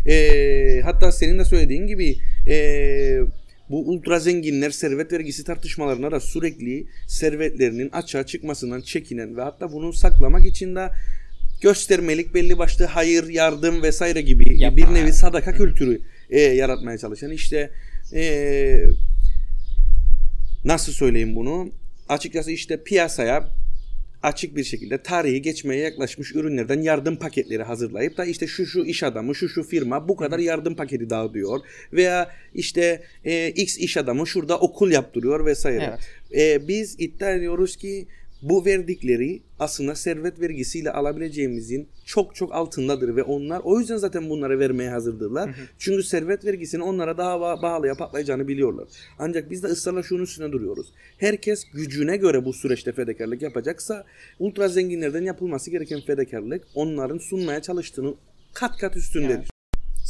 E, 0.06 0.80
hatta 0.80 1.12
senin 1.12 1.38
de 1.38 1.44
söylediğin 1.44 1.86
gibi 1.86 2.16
e, 2.48 3.20
bu 3.70 3.90
ultra 3.90 4.18
zenginler 4.18 4.70
servet 4.70 5.12
vergisi 5.12 5.44
tartışmalarına 5.44 6.10
da 6.10 6.20
sürekli 6.20 6.86
servetlerinin 7.06 7.90
açığa 7.90 8.26
çıkmasından 8.26 8.80
çekinen 8.80 9.36
ve 9.36 9.42
hatta 9.42 9.72
bunu 9.72 9.92
saklamak 9.92 10.46
için 10.46 10.76
de 10.76 10.90
göstermelik 11.60 12.34
belli 12.34 12.58
başlı 12.58 12.84
hayır, 12.84 13.28
yardım 13.28 13.82
vesaire 13.82 14.20
gibi 14.20 14.62
Yapma. 14.62 14.76
bir 14.76 14.94
nevi 14.94 15.12
sadaka 15.12 15.52
kültürü 15.52 16.00
e, 16.30 16.40
yaratmaya 16.40 16.98
çalışan 16.98 17.30
işte 17.30 17.70
e, 18.14 18.84
nasıl 20.64 20.92
söyleyeyim 20.92 21.36
bunu? 21.36 21.72
Açıkçası 22.08 22.50
işte 22.50 22.82
piyasaya 22.82 23.60
açık 24.22 24.56
bir 24.56 24.64
şekilde 24.64 25.02
tarihi 25.02 25.42
geçmeye 25.42 25.82
yaklaşmış 25.82 26.34
ürünlerden 26.34 26.80
yardım 26.80 27.16
paketleri 27.16 27.62
hazırlayıp 27.62 28.16
da 28.16 28.24
işte 28.24 28.46
şu 28.46 28.66
şu 28.66 28.84
iş 28.84 29.02
adamı, 29.02 29.34
şu 29.34 29.48
şu 29.48 29.62
firma 29.62 30.08
bu 30.08 30.16
kadar 30.16 30.38
yardım 30.38 30.76
paketi 30.76 31.10
dağıtıyor 31.10 31.60
veya 31.92 32.30
işte 32.54 33.02
e, 33.24 33.48
X 33.48 33.78
iş 33.78 33.96
adamı 33.96 34.26
şurada 34.26 34.58
okul 34.58 34.90
yaptırıyor 34.90 35.46
vesaire. 35.46 35.96
E, 36.36 36.68
biz 36.68 36.96
iddia 36.98 37.30
ediyoruz 37.30 37.76
ki 37.76 38.06
bu 38.42 38.64
verdikleri 38.64 39.42
aslında 39.58 39.94
servet 39.94 40.40
vergisiyle 40.40 40.90
alabileceğimizin 40.92 41.88
çok 42.06 42.34
çok 42.34 42.54
altındadır 42.54 43.16
ve 43.16 43.22
onlar 43.22 43.60
o 43.64 43.78
yüzden 43.80 43.96
zaten 43.96 44.30
bunları 44.30 44.58
vermeye 44.58 44.90
hazırdırlar. 44.90 45.50
Çünkü 45.78 46.02
servet 46.02 46.44
vergisini 46.44 46.82
onlara 46.82 47.18
daha 47.18 47.34
ba- 47.34 47.60
pahalıya 47.60 47.94
patlayacağını 47.94 48.48
biliyorlar. 48.48 48.88
Ancak 49.18 49.50
biz 49.50 49.62
de 49.62 49.66
ısrarla 49.66 50.02
şunun 50.02 50.22
üstüne 50.22 50.52
duruyoruz. 50.52 50.86
Herkes 51.18 51.64
gücüne 51.74 52.16
göre 52.16 52.44
bu 52.44 52.52
süreçte 52.52 52.92
fedakarlık 52.92 53.42
yapacaksa 53.42 54.04
ultra 54.38 54.68
zenginlerden 54.68 55.22
yapılması 55.24 55.70
gereken 55.70 56.00
fedakarlık 56.00 56.64
onların 56.74 57.18
sunmaya 57.18 57.62
çalıştığını 57.62 58.14
kat 58.54 58.76
kat 58.78 58.96
üstündedir. 58.96 59.49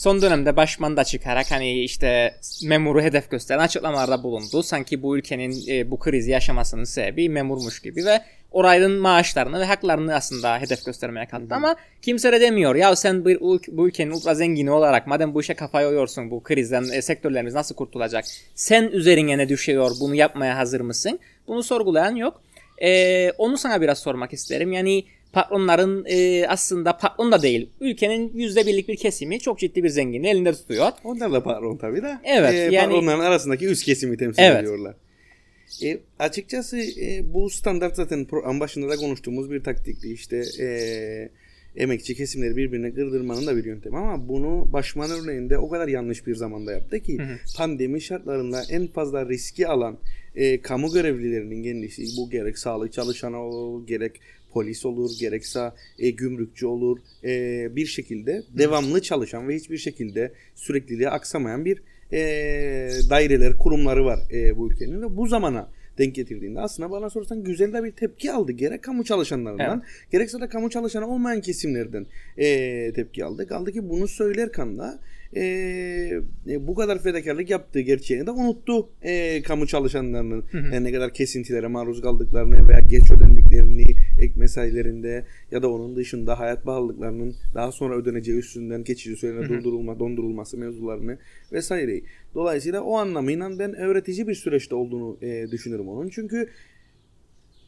Son 0.01 0.23
dönemde 0.23 0.57
başman 0.57 0.97
da 0.97 1.05
çıkarak 1.05 1.51
hani 1.51 1.83
işte 1.83 2.35
memuru 2.65 3.03
hedef 3.03 3.31
gösteren 3.31 3.59
açıklamalarda 3.59 4.23
bulundu. 4.23 4.63
Sanki 4.63 5.03
bu 5.03 5.19
ülkenin 5.19 5.65
e, 5.69 5.91
bu 5.91 5.99
krizi 5.99 6.31
yaşamasının 6.31 6.85
sebebi 6.85 7.29
memurmuş 7.29 7.83
gibi 7.83 8.05
ve 8.05 8.21
orayın 8.51 8.93
maaşlarını 8.93 9.61
ve 9.61 9.65
haklarını 9.65 10.15
aslında 10.15 10.59
hedef 10.59 10.85
göstermeye 10.85 11.27
kalktı. 11.27 11.55
Ama 11.55 11.77
kimse 12.03 12.33
de 12.33 12.41
demiyor 12.41 12.75
ya 12.75 12.97
sen 12.97 13.25
bir, 13.25 13.41
bu 13.73 13.89
ülkenin 13.89 14.11
ultra 14.11 14.35
zengini 14.35 14.71
olarak 14.71 15.07
madem 15.07 15.35
bu 15.35 15.41
işe 15.41 15.55
kafa 15.55 15.81
yoruyorsun 15.81 16.31
bu 16.31 16.43
krizden 16.43 16.85
e, 16.93 17.03
sektörlerimiz 17.03 17.55
nasıl 17.55 17.75
kurtulacak? 17.75 18.25
Sen 18.55 18.83
üzerine 18.85 19.39
ne 19.39 19.49
düşüyor 19.49 19.91
bunu 20.01 20.15
yapmaya 20.15 20.59
hazır 20.59 20.81
mısın? 20.81 21.19
Bunu 21.47 21.63
sorgulayan 21.63 22.17
yok. 22.17 22.43
E, 22.83 23.31
onu 23.31 23.59
sana 23.59 23.81
biraz 23.81 23.99
sormak 23.99 24.33
isterim. 24.33 24.73
Yani 24.73 25.05
patronların 25.33 26.05
e, 26.09 26.47
aslında 26.49 26.97
patron 26.97 27.33
da 27.33 27.43
değil 27.43 27.71
ülkenin 27.81 28.33
yüzde 28.35 28.67
birlik 28.67 28.89
bir 28.89 28.97
kesimi 28.97 29.41
çok 29.41 29.59
ciddi 29.59 29.85
bir 29.85 29.89
zenginliği 29.89 30.33
elinde 30.33 30.53
tutuyor. 30.53 30.89
Onlar 31.05 31.33
da 31.33 31.43
patron 31.43 31.77
tabii 31.77 32.03
de. 32.03 32.19
Evet, 32.25 32.55
Ee, 32.55 32.57
yani- 32.57 32.93
Patronların 32.93 33.21
arasındaki 33.21 33.67
üst 33.67 33.85
kesimi 33.85 34.17
temsil 34.17 34.43
Evet. 34.43 34.61
ediyorlar. 34.63 34.95
E, 35.85 35.99
açıkçası 36.19 36.79
e, 36.79 37.35
bu 37.35 37.51
standart 37.51 37.97
zaten 37.97 38.25
program 38.25 38.61
başında 38.61 38.89
da 38.89 38.97
konuştuğumuz 38.97 39.51
bir 39.51 39.63
taktikti. 39.65 40.13
İşte 40.13 40.43
e, 40.61 40.67
emekçi 41.77 42.15
kesimleri 42.15 42.57
birbirine 42.57 42.95
kırdırmanın 42.95 43.47
da 43.47 43.57
bir 43.57 43.65
yöntemi 43.65 43.97
ama 43.97 44.29
bunu 44.29 44.73
başman 44.73 45.11
örneğinde 45.11 45.59
o 45.59 45.69
kadar 45.69 45.89
yanlış 45.89 46.27
bir 46.27 46.35
zamanda 46.35 46.73
yaptı 46.73 47.01
ki 47.01 47.19
pandemi 47.57 48.01
şartlarında 48.01 48.63
en 48.71 48.87
fazla 48.87 49.29
riski 49.29 49.69
alan 49.69 49.99
e, 50.37 50.61
kamu 50.63 50.93
görevlilerinin 50.93 51.63
kendisi 51.63 52.03
bu 52.17 52.31
gerek 52.31 52.59
sağlık 52.59 52.93
çalışanı 52.93 53.39
olur 53.39 53.87
gerek 53.87 54.21
polis 54.53 54.87
olur 54.87 55.11
gerekse 55.21 55.73
e, 55.99 56.11
gümrükçü 56.11 56.67
olur 56.67 56.99
e, 57.25 57.77
bir 57.77 57.87
şekilde 57.87 58.43
devamlı 58.59 59.03
çalışan 59.03 59.49
ve 59.49 59.57
hiçbir 59.57 59.79
şekilde 59.79 60.33
sürekliliği 60.55 61.11
aksamayan 61.11 61.65
bir 61.65 61.83
e, 62.13 62.21
daireler 63.11 63.59
kurumları 63.59 64.05
var 64.05 64.19
e, 64.33 64.57
bu 64.57 64.71
ülkenin 64.73 65.03
ve 65.03 65.17
bu 65.17 65.27
zamana 65.27 65.69
denk 65.99 66.15
getirdiğinde 66.15 66.61
aslında 66.61 66.91
bana 66.91 67.11
sorarsan 67.11 67.45
güzel 67.45 67.73
de 67.73 67.85
bir 67.85 67.93
tepki 67.93 68.33
aldı. 68.33 68.53
Gerek 68.53 68.83
kamu 68.83 69.05
çalışanlarından 69.05 69.83
gerekse 70.13 70.41
de 70.41 70.49
kamu 70.49 70.71
çalışanı 70.71 71.07
olmayan 71.07 71.41
kesimlerden 71.41 72.07
e, 72.39 72.93
tepki 72.93 73.25
aldı. 73.25 73.47
Kaldı 73.47 73.73
ki 73.73 73.89
bunu 73.89 74.09
söylerken 74.09 74.79
de 74.79 74.83
e, 75.37 75.43
e, 76.49 76.67
bu 76.67 76.75
kadar 76.75 77.03
fedakarlık 77.03 77.51
yaptığı 77.51 77.81
gerçeğini 77.81 78.27
de 78.27 78.31
unuttu 78.31 78.89
e, 79.03 79.43
kamu 79.43 79.67
çalışanlarının 79.67 80.45
e, 80.73 80.85
ne 80.85 80.93
kadar 80.93 81.15
kesintilere 81.15 81.67
maruz 81.67 82.03
kaldıklarını 82.03 82.69
veya 82.69 82.79
geç 82.79 83.11
ödendiklerini 83.11 83.30
ek 84.21 84.33
mesailerinde 84.37 85.25
ya 85.51 85.63
da 85.63 85.71
onun 85.71 85.97
dışında 85.97 86.39
hayat 86.39 86.65
pahalılıklarının 86.65 87.37
daha 87.55 87.73
sonra 87.73 87.97
ödeneceği 87.97 88.39
üstünden 88.39 88.85
geçici 88.85 89.17
sürene 89.17 89.49
durdurulma, 89.49 89.99
dondurulması 89.99 90.57
mevzularını 90.59 91.19
vesaireyi. 91.53 92.05
Dolayısıyla 92.35 92.83
o 92.83 92.97
anlamıyla 92.97 93.59
ben 93.59 93.75
öğretici 93.75 94.29
bir 94.29 94.35
süreçte 94.35 94.75
olduğunu 94.75 95.19
e, 95.23 95.51
düşünürüm 95.51 95.89
onun. 95.89 96.09
Çünkü 96.09 96.49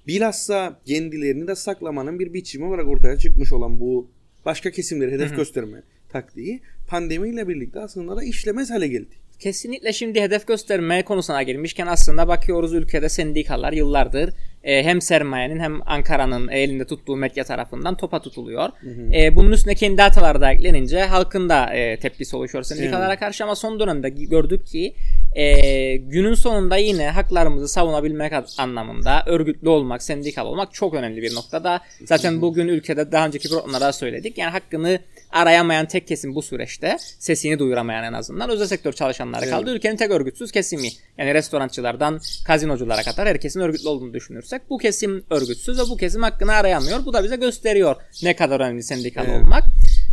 bilhassa 0.06 0.80
kendilerini 0.86 1.46
de 1.46 1.54
saklamanın 1.54 2.18
bir 2.18 2.34
biçimi 2.34 2.64
olarak 2.64 2.88
ortaya 2.88 3.18
çıkmış 3.18 3.52
olan 3.52 3.80
bu 3.80 4.10
başka 4.44 4.70
kesimleri 4.70 5.12
hedef 5.12 5.36
gösterme 5.36 5.82
taktiği 6.08 6.60
pandemiyle 6.88 7.48
birlikte 7.48 7.80
aslında 7.80 8.16
da 8.16 8.24
işlemez 8.24 8.70
hale 8.70 8.88
geldi. 8.88 9.22
Kesinlikle 9.38 9.92
şimdi 9.92 10.20
hedef 10.20 10.46
gösterme 10.46 11.04
konusuna 11.04 11.42
girmişken 11.42 11.86
aslında 11.86 12.28
bakıyoruz 12.28 12.74
ülkede 12.74 13.08
sendikalar 13.08 13.72
yıllardır 13.72 14.34
e, 14.64 14.82
hem 14.82 15.00
sermayenin 15.00 15.60
hem 15.60 15.80
Ankara'nın 15.86 16.48
elinde 16.48 16.84
tuttuğu 16.84 17.16
medya 17.16 17.44
tarafından 17.44 17.96
topa 17.96 18.22
tutuluyor. 18.22 18.68
E, 19.14 19.36
bunun 19.36 19.50
üstüne 19.50 19.74
kendi 19.74 20.02
hataları 20.02 20.40
da 20.40 20.52
eklenince 20.52 21.02
halkın 21.02 21.48
da 21.48 21.74
e, 21.74 21.98
tepkisi 21.98 22.36
oluşuyor 22.36 22.64
sendikalara 22.64 23.18
karşı 23.18 23.44
ama 23.44 23.54
son 23.54 23.80
dönemde 23.80 24.08
gördük 24.08 24.66
ki 24.66 24.94
e, 25.34 25.96
günün 25.96 26.34
sonunda 26.34 26.76
yine 26.76 27.08
haklarımızı 27.10 27.68
savunabilmek 27.68 28.32
anlamında 28.58 29.22
örgütlü 29.26 29.68
olmak, 29.68 30.02
sendikal 30.02 30.46
olmak 30.46 30.74
çok 30.74 30.94
önemli 30.94 31.22
bir 31.22 31.34
noktada. 31.34 31.80
Zaten 32.04 32.40
bugün 32.40 32.68
ülkede 32.68 33.12
daha 33.12 33.26
önceki 33.26 33.48
programlarda 33.48 33.92
söyledik. 33.92 34.38
Yani 34.38 34.50
hakkını 34.50 34.98
arayamayan 35.32 35.86
tek 35.86 36.08
kesim 36.08 36.34
bu 36.34 36.42
süreçte 36.42 36.96
sesini 37.18 37.58
duyuramayan 37.58 38.04
en 38.04 38.12
azından 38.12 38.50
özel 38.50 38.66
sektör 38.66 38.92
çalışanları 38.92 39.50
kaldı. 39.50 39.74
Ülkenin 39.74 39.96
tek 39.96 40.10
örgütsüz 40.10 40.52
kesimi. 40.52 40.88
Yani 41.18 41.34
restorançılardan 41.34 42.20
kazinoculara 42.46 43.02
kadar 43.02 43.28
herkesin 43.28 43.60
örgütlü 43.60 43.88
olduğunu 43.88 44.14
düşünürsek 44.14 44.70
bu 44.70 44.78
kesim 44.78 45.24
örgütsüz 45.30 45.78
ve 45.78 45.82
bu 45.90 45.96
kesim 45.96 46.22
hakkını 46.22 46.52
arayamıyor. 46.52 47.04
Bu 47.04 47.12
da 47.12 47.24
bize 47.24 47.36
gösteriyor 47.36 47.96
ne 48.22 48.36
kadar 48.36 48.60
önemli 48.60 48.82
sendikal 48.82 49.24
Evet. 49.26 49.42
olmak. 49.42 49.64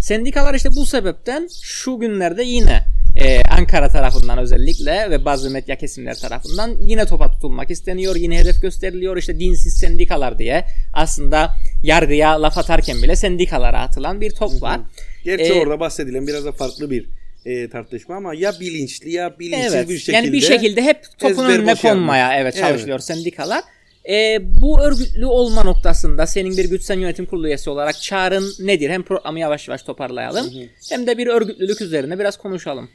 Sendikalar 0.01 0.53
işte 0.53 0.69
bu 0.75 0.85
sebepten 0.85 1.49
şu 1.63 1.99
günlerde 1.99 2.43
yine 2.43 2.99
e, 3.19 3.41
Ankara 3.41 3.89
tarafından 3.89 4.38
özellikle 4.38 5.09
ve 5.09 5.25
bazı 5.25 5.49
medya 5.49 5.77
kesimler 5.77 6.15
tarafından 6.15 6.75
yine 6.79 7.05
topa 7.05 7.31
tutulmak 7.31 7.71
isteniyor. 7.71 8.15
Yine 8.15 8.39
hedef 8.39 8.61
gösteriliyor 8.61 9.17
işte 9.17 9.39
dinsiz 9.39 9.77
sendikalar 9.77 10.39
diye 10.39 10.65
aslında 10.93 11.49
yargıya 11.83 12.41
laf 12.41 12.57
atarken 12.57 13.03
bile 13.03 13.15
sendikalara 13.15 13.81
atılan 13.81 14.21
bir 14.21 14.31
top 14.31 14.61
var. 14.61 14.79
Gerçi 15.23 15.43
E, 15.43 15.53
orada 15.53 15.79
bahsedilen 15.79 16.27
biraz 16.27 16.45
da 16.45 16.51
farklı 16.51 16.91
bir 16.91 17.05
e, 17.45 17.69
tartışma 17.69 18.15
ama 18.15 18.33
ya 18.35 18.53
bilinçli 18.59 19.11
ya 19.11 19.39
bilinçsiz 19.39 19.73
Evet. 19.73 19.89
bir 19.89 19.97
şekilde. 19.97 20.15
yani 20.15 20.33
bir 20.33 20.41
şekilde 20.41 20.81
hep 20.81 20.97
topun 21.17 21.45
önüne 21.45 21.75
konmaya 21.75 22.39
evet 22.39 22.53
Evet. 22.57 22.67
çalışılıyor 22.67 22.99
sendikalar. 22.99 23.63
E, 24.10 24.39
bu 24.62 24.82
örgütlü 24.82 25.25
olma 25.25 25.63
noktasında 25.63 26.28
senin 26.28 26.58
bir 26.58 26.66
güçsen 26.66 27.00
yönetim 27.00 27.25
kurulu 27.25 27.48
üyesi 27.48 27.70
olarak 27.70 28.01
çağrın 28.01 28.54
nedir? 28.60 28.89
Hem 28.89 29.04
programı 29.04 29.39
yavaş 29.39 29.68
yavaş 29.68 29.84
toparlayalım 29.84 30.51
hem 30.89 31.08
de 31.08 31.18
bir 31.18 31.28
örgütlülük 31.28 31.82
üzerine 31.82 32.20
biraz 32.20 32.38
konuşalım. 32.38 32.89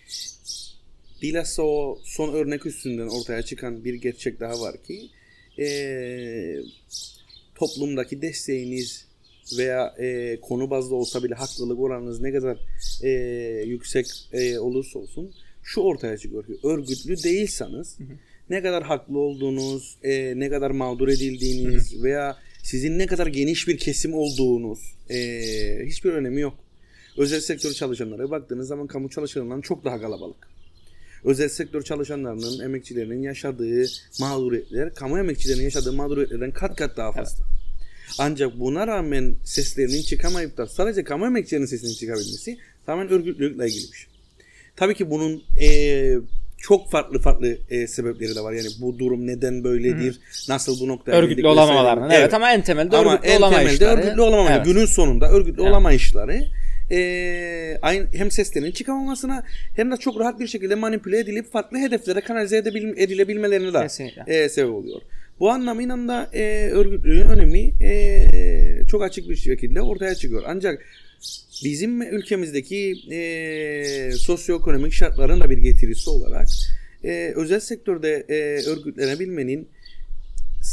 Bilhassa 1.22 1.62
o 1.62 1.98
son 2.04 2.34
örnek 2.34 2.66
üstünden 2.66 3.08
ortaya 3.08 3.42
çıkan 3.42 3.84
bir 3.84 3.94
gerçek 3.94 4.40
daha 4.40 4.60
var 4.60 4.82
ki 4.82 5.08
e, 5.58 5.66
toplumdaki 7.54 8.22
desteğiniz 8.22 9.06
veya 9.58 9.94
e, 9.98 10.38
konu 10.40 10.70
bazlı 10.70 10.96
olsa 10.96 11.22
bile 11.22 11.34
haklılık 11.34 11.80
oranınız 11.80 12.20
ne 12.20 12.32
kadar 12.32 12.58
e, 13.02 13.10
yüksek 13.66 14.06
e, 14.32 14.58
olursa 14.58 14.98
olsun 14.98 15.34
şu 15.62 15.80
ortaya 15.80 16.18
çıkıyor 16.18 16.46
ki 16.46 16.52
örgütlü 16.64 17.22
değilseniz 17.22 17.98
ne 18.50 18.62
kadar 18.62 18.82
haklı 18.82 19.18
olduğunuz, 19.18 19.96
e, 20.02 20.32
ne 20.36 20.50
kadar 20.50 20.70
mağdur 20.70 21.08
edildiğiniz 21.08 22.02
veya 22.02 22.36
sizin 22.62 22.98
ne 22.98 23.06
kadar 23.06 23.26
geniş 23.26 23.68
bir 23.68 23.78
kesim 23.78 24.14
olduğunuz 24.14 24.78
e, 25.10 25.16
hiçbir 25.86 26.12
önemi 26.12 26.40
yok. 26.40 26.54
Özel 27.16 27.40
sektör 27.40 27.72
çalışanlara 27.72 28.30
baktığınız 28.30 28.68
zaman 28.68 28.86
kamu 28.86 29.10
çalışanlarından 29.10 29.60
çok 29.60 29.84
daha 29.84 30.00
kalabalık 30.00 30.54
özel 31.24 31.48
sektör 31.48 31.82
çalışanlarının, 31.82 32.64
emekçilerinin 32.64 33.22
yaşadığı 33.22 33.86
mağduriyetler, 34.20 34.94
kamu 34.94 35.18
emekçilerinin 35.18 35.64
yaşadığı 35.64 35.92
mağduriyetlerden 35.92 36.50
kat 36.50 36.76
kat 36.76 36.96
daha 36.96 37.12
fazla. 37.12 37.44
Ancak 38.18 38.60
buna 38.60 38.86
rağmen 38.86 39.34
seslerinin 39.44 40.02
çıkamayıp 40.02 40.56
da 40.56 40.66
sadece 40.66 41.04
kamu 41.04 41.26
emekçilerinin 41.26 41.66
sesinin 41.66 41.94
çıkabilmesi 41.94 42.58
tamamen 42.86 43.12
örgütlülükle 43.12 43.66
ilgili 43.66 43.92
bir 43.92 43.96
şey. 43.96 44.08
Tabii 44.76 44.94
ki 44.94 45.10
bunun 45.10 45.42
eee, 45.60 46.18
çok 46.66 46.90
farklı 46.90 47.18
farklı 47.18 47.58
eee, 47.70 47.86
sebepleri 47.86 48.34
de 48.36 48.40
var. 48.40 48.52
Yani 48.52 48.68
bu 48.80 48.98
durum 48.98 49.26
neden 49.26 49.64
böyledir, 49.64 50.18
nasıl 50.48 50.80
bu 50.80 50.88
noktaya 50.88 51.12
Örgütlü 51.12 51.42
vesaire. 51.42 51.48
olamamalarının. 51.60 52.10
Evet. 52.10 52.34
ama 52.34 52.52
en 52.52 52.62
temelde 52.62 52.96
Ama 52.96 53.12
örgütlü 53.12 53.28
en 53.30 53.36
olama 53.38 53.56
temelde 53.56 53.86
örgütlü 53.86 54.20
olamamak. 54.20 54.52
Evet. 54.56 54.66
Günün 54.66 54.86
sonunda 54.86 55.30
örgütlü 55.30 55.62
Evet. 55.62 55.70
olama 55.70 55.92
işleri 55.92 56.44
e, 56.90 57.78
aynı, 57.82 58.06
hem 58.16 58.30
seslerinin 58.30 58.72
çıkamamasına 58.72 59.44
hem 59.76 59.90
de 59.92 59.96
çok 59.96 60.20
rahat 60.20 60.40
bir 60.40 60.46
şekilde 60.46 60.74
manipüle 60.74 61.18
edilip 61.18 61.52
farklı 61.52 61.78
hedeflere 61.78 62.20
kanalize 62.20 62.56
edebil, 62.56 62.96
edilebilmelerine 62.96 63.72
de 63.74 63.86
e, 64.26 64.48
sebep 64.48 64.70
oluyor. 64.74 65.00
Bu 65.40 65.50
anlamıyla 65.50 65.96
da 65.96 66.28
e, 66.34 66.68
örgütlülüğün 66.72 67.28
önemi 67.28 67.72
e, 67.84 68.26
çok 68.90 69.02
açık 69.02 69.28
bir 69.28 69.36
şekilde 69.36 69.82
ortaya 69.82 70.14
çıkıyor. 70.14 70.42
Ancak 70.46 70.82
bizim 71.64 72.02
ülkemizdeki 72.02 72.94
e, 73.10 74.12
sosyoekonomik 74.12 74.92
şartların 74.92 75.40
da 75.40 75.50
bir 75.50 75.58
getirisi 75.58 76.10
olarak 76.10 76.48
e, 77.04 77.32
özel 77.36 77.60
sektörde 77.60 78.24
e, 78.28 78.34
örgütlenebilmenin 78.70 79.68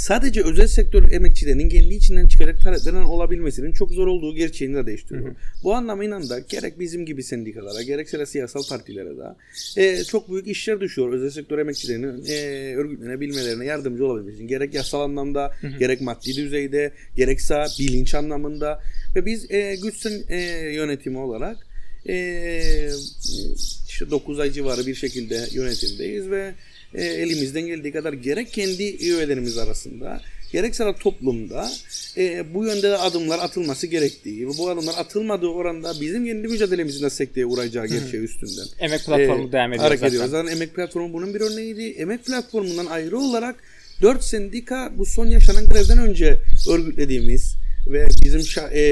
sadece 0.01 0.43
özel 0.43 0.67
sektör 0.67 1.11
emekçilerinin 1.11 1.69
kendi 1.69 1.93
içinden 1.93 2.27
çıkacak 2.27 2.61
taleplerden 2.61 3.03
olabilmesinin 3.03 3.71
çok 3.71 3.91
zor 3.91 4.07
olduğu 4.07 4.35
gerçeğini 4.35 4.75
de 4.75 4.85
değiştiriyor. 4.85 5.35
Bu 5.63 5.73
anlamıyla 5.73 6.29
da 6.29 6.39
gerek 6.39 6.79
bizim 6.79 7.05
gibi 7.05 7.23
sendikalara 7.23 7.81
gerekse 7.81 8.19
de 8.19 8.25
siyasal 8.25 8.63
partilere 8.69 9.09
de 9.17 9.35
e, 9.81 10.03
çok 10.03 10.31
büyük 10.31 10.47
işler 10.47 10.79
düşüyor. 10.79 11.13
Özel 11.13 11.29
sektör 11.29 11.59
emekçilerinin 11.59 12.25
e, 12.25 12.35
örgütlenebilmelerine 12.75 13.65
yardımcı 13.65 14.05
olabilmesi 14.05 14.35
için. 14.35 14.47
Gerek 14.47 14.73
yasal 14.73 15.01
anlamda, 15.01 15.53
gerek 15.79 16.01
maddi 16.01 16.35
düzeyde, 16.35 16.91
gerekse 17.15 17.65
bilinç 17.79 18.15
anlamında 18.15 18.79
ve 19.15 19.25
biz 19.25 19.51
e, 19.51 19.75
güçsen 19.83 20.23
e, 20.29 20.37
yönetimi 20.73 21.17
olarak 21.17 21.57
e, 22.09 22.89
işte 23.87 24.11
9 24.11 24.39
ay 24.39 24.51
civarı 24.51 24.87
bir 24.87 24.95
şekilde 24.95 25.47
yönetimdeyiz 25.51 26.29
ve 26.29 26.53
e, 26.95 27.03
elimizden 27.03 27.65
geldiği 27.65 27.91
kadar 27.91 28.13
gerek 28.13 28.53
kendi 28.53 28.83
üyelerimiz 28.83 29.57
arasında 29.57 30.21
gerekse 30.51 30.85
de 30.85 30.95
toplumda 30.95 31.71
e, 32.17 32.53
bu 32.53 32.65
yönde 32.65 32.81
de 32.81 32.97
adımlar 32.97 33.39
atılması 33.39 33.87
gerektiği 33.87 34.47
ve 34.47 34.51
bu 34.57 34.69
adımlar 34.69 34.93
atılmadığı 34.97 35.47
oranda 35.47 35.93
bizim 36.01 36.25
kendi 36.25 36.47
mücadelemizin 36.47 37.05
de 37.05 37.09
sekteye 37.09 37.45
uğrayacağı 37.45 37.87
gerçeği 37.87 38.23
üstünden. 38.23 38.65
Emek 38.79 39.05
platformu 39.05 39.49
e, 39.49 39.51
devam 39.51 39.73
ediyor 39.73 39.83
hareket 39.83 39.99
zaten. 39.99 40.09
ediyoruz. 40.09 40.31
Zaten 40.31 40.51
emek 40.51 40.75
platformu 40.75 41.13
bunun 41.13 41.33
bir 41.33 41.41
örneğiydi. 41.41 41.83
Emek 41.83 42.25
platformundan 42.25 42.85
ayrı 42.85 43.19
olarak 43.19 43.55
4 44.01 44.23
sendika 44.23 44.91
bu 44.97 45.05
son 45.05 45.25
yaşanan 45.25 45.65
grevden 45.65 45.97
önce 45.97 46.39
örgütlediğimiz 46.69 47.55
ve 47.87 48.07
bizim 48.25 48.39
şa- 48.39 48.69
e, 48.73 48.83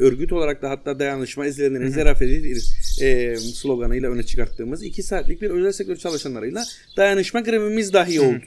örgüt 0.00 0.32
olarak 0.32 0.62
da 0.62 0.70
hatta 0.70 0.98
dayanışma 0.98 1.46
izleyenlerin 1.46 1.88
zerafeti 1.90 2.54
e, 3.02 3.36
sloganıyla 3.36 4.10
öne 4.10 4.22
çıkarttığımız 4.22 4.82
2 4.82 5.02
saatlik 5.02 5.42
bir 5.42 5.50
özel 5.50 5.72
sektör 5.72 5.96
çalışanlarıyla 5.96 6.64
dayanışma 6.96 7.40
grevimiz 7.40 7.92
dahi 7.92 8.20
oldu. 8.20 8.42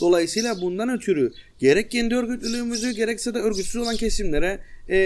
Dolayısıyla 0.00 0.60
bundan 0.60 0.88
ötürü 0.88 1.32
gerek 1.58 1.90
kendi 1.90 2.14
örgütlülüğümüzü 2.14 2.90
gerekse 2.90 3.34
de 3.34 3.38
örgütsüz 3.38 3.76
olan 3.76 3.96
kesimlere 3.96 4.58
e, 4.90 4.98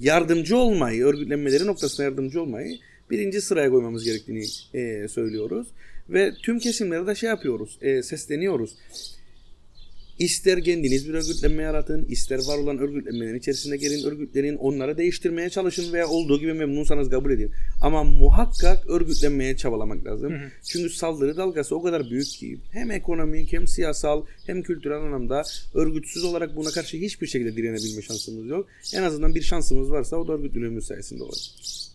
yardımcı 0.00 0.56
olmayı, 0.56 1.04
örgütlenmeleri 1.04 1.66
noktasında 1.66 2.02
yardımcı 2.06 2.42
olmayı 2.42 2.78
birinci 3.10 3.40
sıraya 3.40 3.70
koymamız 3.70 4.04
gerektiğini 4.04 4.44
e, 4.74 5.08
söylüyoruz. 5.08 5.66
Ve 6.08 6.32
tüm 6.42 6.58
kesimlere 6.58 7.06
de 7.06 7.14
şey 7.14 7.28
yapıyoruz, 7.28 7.78
e, 7.82 8.02
sesleniyoruz. 8.02 8.70
İster 10.22 10.64
kendiniz 10.64 11.08
bir 11.08 11.14
örgütlenme 11.14 11.62
yaratın, 11.62 12.04
ister 12.08 12.38
var 12.38 12.58
olan 12.58 12.78
örgütlenmelerin 12.78 13.38
içerisinde 13.38 13.76
gelin 13.76 14.04
örgütlerin, 14.04 14.56
onları 14.56 14.98
değiştirmeye 14.98 15.50
çalışın 15.50 15.92
veya 15.92 16.08
olduğu 16.08 16.40
gibi 16.40 16.52
memnunsanız 16.52 17.10
kabul 17.10 17.30
edin. 17.30 17.50
Ama 17.82 18.04
muhakkak 18.04 18.86
örgütlenmeye 18.90 19.56
çabalamak 19.56 20.06
lazım. 20.06 20.32
Çünkü 20.64 20.90
saldırı 20.90 21.36
dalgası 21.36 21.76
o 21.76 21.82
kadar 21.82 22.10
büyük 22.10 22.28
ki 22.28 22.58
hem 22.72 22.90
ekonomik 22.90 23.52
hem 23.52 23.66
siyasal 23.68 24.24
hem 24.46 24.62
kültürel 24.62 24.96
anlamda 25.00 25.42
örgütsüz 25.74 26.24
olarak 26.24 26.56
buna 26.56 26.70
karşı 26.70 26.96
hiçbir 26.96 27.26
şekilde 27.26 27.56
direnebilme 27.56 28.02
şansımız 28.02 28.46
yok. 28.46 28.66
En 28.94 29.02
azından 29.02 29.34
bir 29.34 29.42
şansımız 29.42 29.90
varsa 29.90 30.16
o 30.16 30.28
da 30.28 30.32
örgütlülüğümüz 30.32 30.86
sayesinde 30.86 31.22
olacak. 31.22 31.44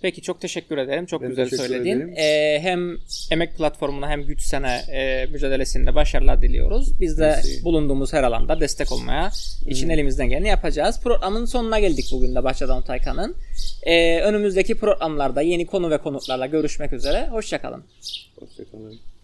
Peki 0.02 0.22
çok 0.22 0.42
teşekkür 0.42 0.78
ederim. 0.78 1.06
Çok 1.06 1.22
Ben 1.22 1.30
güzel 1.30 1.50
söyledin. 1.50 1.86
ederim. 1.86 2.14
Ee, 2.18 2.60
hem 2.62 2.98
emek 3.32 3.58
platformuna 3.58 4.10
hem 4.10 4.24
güç 4.24 4.42
sene 4.42 4.82
e, 4.92 5.26
mücadelesinde 5.32 5.96
başarılar 5.96 6.42
diliyoruz. 6.42 7.02
Biz 7.02 7.18
de 7.18 7.22
Mersi. 7.22 7.64
bulunduğumuz 7.64 8.14
her 8.18 8.24
alanda 8.24 8.60
destek 8.60 8.92
olmaya 8.92 9.32
için 9.68 9.90
elimizden 9.90 10.30
geleni 10.30 10.48
yapacağız. 10.48 11.00
Programın 11.04 11.46
sonuna 11.46 11.80
geldik 11.80 12.10
bugün 12.12 12.36
de 12.36 12.44
Bahçedan 12.44 12.82
Taykan'ın. 12.82 13.36
Ee, 13.84 14.22
önümüzdeki 14.22 14.76
programlarda 14.76 15.42
yeni 15.42 15.66
konu 15.66 15.90
ve 15.90 15.98
konuklarla 15.98 16.46
görüşmek 16.46 16.94
üzere. 16.94 17.28
Hoşçakalın. 17.28 17.84
Hoşçakalın. 18.40 19.17